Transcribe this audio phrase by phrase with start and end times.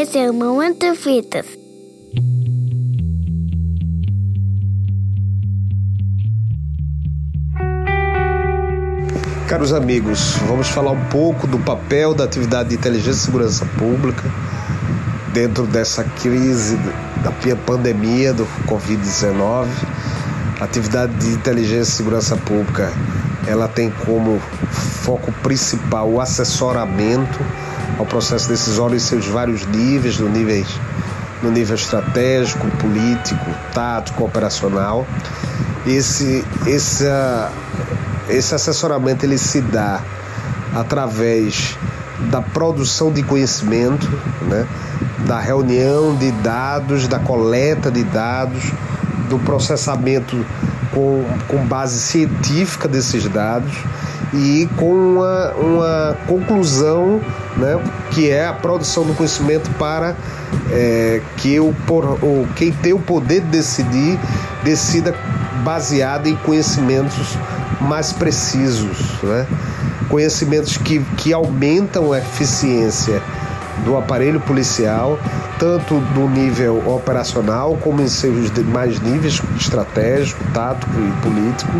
[0.00, 1.44] Esse é o Momento Fitas.
[9.46, 14.22] Caros amigos, vamos falar um pouco do papel da atividade de inteligência e segurança pública
[15.34, 16.78] dentro dessa crise
[17.22, 17.30] da
[17.66, 19.68] pandemia do Covid-19.
[20.62, 22.90] A atividade de inteligência e segurança pública
[23.46, 24.40] ela tem como
[24.70, 27.38] foco principal o assessoramento
[28.00, 30.66] ao processo decisório em seus vários níveis, no, níveis,
[31.42, 35.06] no nível estratégico, político, tático, operacional.
[35.86, 37.04] Esse, esse,
[38.30, 40.00] esse assessoramento ele se dá
[40.74, 41.76] através
[42.30, 44.08] da produção de conhecimento,
[44.42, 44.66] né?
[45.26, 48.72] da reunião de dados, da coleta de dados,
[49.30, 50.44] do processamento
[50.92, 53.72] com, com base científica desses dados
[54.34, 57.20] e com uma, uma conclusão,
[57.56, 57.80] né,
[58.10, 60.14] que é a produção do conhecimento para
[60.70, 64.18] é, que o, por, o, quem tem o poder de decidir
[64.62, 65.14] decida
[65.64, 67.36] baseado em conhecimentos
[67.80, 69.46] mais precisos, né?
[70.08, 73.22] conhecimentos que, que aumentam a eficiência
[73.84, 75.18] do aparelho policial,
[75.58, 81.72] tanto no nível operacional como em seus demais níveis estratégico, tático e político.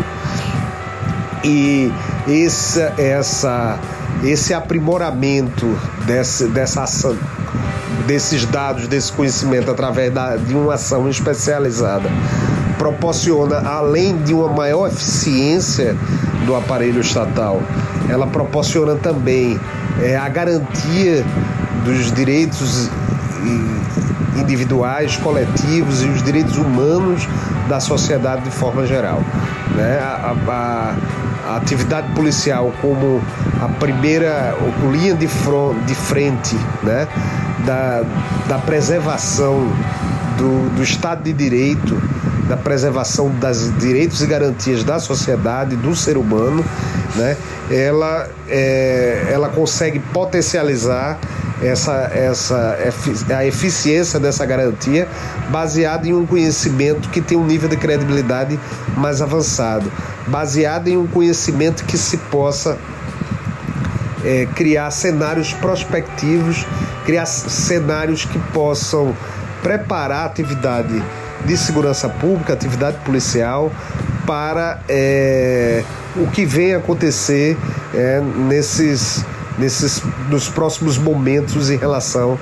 [1.43, 1.91] E
[2.27, 3.79] essa, essa,
[4.23, 5.67] esse aprimoramento
[6.05, 7.17] desse, dessa ação,
[8.05, 12.09] desses dados, desse conhecimento através da, de uma ação especializada
[12.81, 15.95] proporciona, além de uma maior eficiência
[16.47, 17.61] do aparelho estatal,
[18.09, 19.59] ela proporciona também
[20.01, 21.23] é, a garantia
[21.83, 22.89] dos direitos
[24.37, 27.27] individuais, coletivos e os direitos humanos
[27.67, 29.21] da sociedade de forma geral.
[29.75, 29.99] Né?
[29.99, 30.95] A, a,
[31.51, 33.21] a atividade policial como
[33.61, 34.55] a primeira
[34.91, 37.07] linha de, front, de frente né?
[37.65, 38.03] da,
[38.47, 39.67] da preservação
[40.37, 42.01] do, do Estado de Direito,
[42.47, 46.65] da preservação dos direitos e garantias da sociedade, do ser humano,
[47.15, 47.37] né?
[47.69, 51.17] ela, é, ela consegue potencializar
[51.61, 52.77] essa, essa
[53.35, 55.07] a eficiência dessa garantia
[55.49, 58.59] baseada em um conhecimento que tem um nível de credibilidade
[58.97, 59.91] mais avançado,
[60.27, 62.77] baseado em um conhecimento que se possa
[64.23, 66.65] é, criar cenários prospectivos,
[67.05, 69.15] criar cenários que possam
[69.61, 71.03] preparar a atividade
[71.45, 73.71] de segurança pública, atividade policial,
[74.25, 75.83] para é,
[76.15, 77.57] o que vem acontecer
[77.93, 79.25] é, nesses
[79.61, 82.37] nesses nos próximos momentos em relação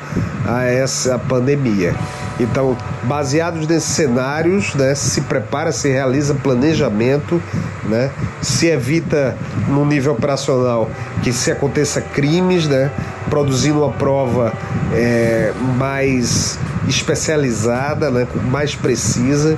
[0.48, 1.94] a essa pandemia.
[2.40, 7.42] Então, baseados nesses cenários, né, se prepara, se realiza planejamento,
[7.84, 8.10] né,
[8.42, 9.38] se evita
[9.68, 10.90] no nível operacional
[11.22, 12.90] que se aconteça crimes, né,
[13.30, 14.54] produzindo uma prova
[14.94, 19.58] é, mais especializada, né, mais precisa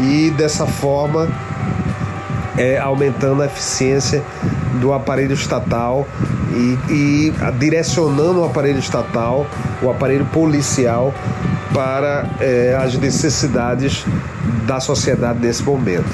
[0.00, 1.28] e dessa forma
[2.56, 4.22] é, aumentando a eficiência
[4.80, 6.06] do aparelho estatal
[6.50, 9.46] e, e direcionando o aparelho estatal,
[9.82, 11.12] o aparelho policial,
[11.72, 14.04] para é, as necessidades
[14.66, 16.08] da sociedade nesse momento.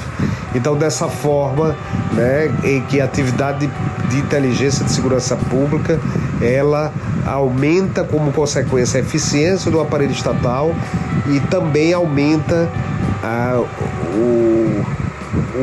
[0.55, 1.75] Então, dessa forma,
[2.11, 3.73] né, em que a atividade de,
[4.09, 5.99] de inteligência de segurança pública
[6.41, 6.91] ela
[7.25, 10.75] aumenta como consequência a eficiência do aparelho estatal
[11.27, 12.69] e também aumenta
[13.23, 13.63] a,
[14.15, 14.85] o,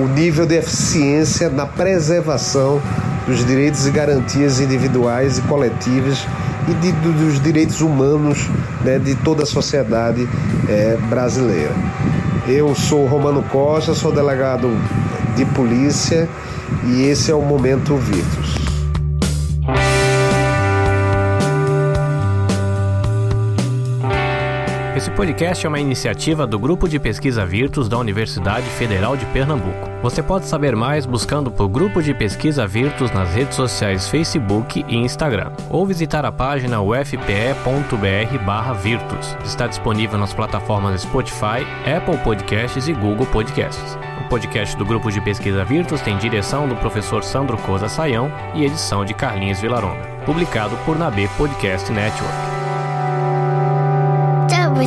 [0.02, 2.80] o nível de eficiência na preservação
[3.26, 6.26] dos direitos e garantias individuais e coletivas
[6.68, 8.48] e de, dos direitos humanos
[8.84, 10.28] né, de toda a sociedade
[10.68, 11.74] é, brasileira.
[12.46, 14.68] Eu sou Romano Costa, sou delegado
[15.36, 16.28] de polícia
[16.86, 18.49] e esse é o Momento Virtus.
[25.00, 29.88] Esse podcast é uma iniciativa do Grupo de Pesquisa Virtus da Universidade Federal de Pernambuco.
[30.02, 34.96] Você pode saber mais buscando por Grupo de Pesquisa Virtus nas redes sociais Facebook e
[34.96, 39.38] Instagram, ou visitar a página ufpe.br/virtus.
[39.42, 43.96] Está disponível nas plataformas Spotify, Apple Podcasts e Google Podcasts.
[44.22, 48.66] O podcast do Grupo de Pesquisa Virtus tem direção do professor Sandro Coza Saião e
[48.66, 50.06] edição de Carlinhos Vilaronga.
[50.26, 52.59] Publicado por Nabe Podcast Network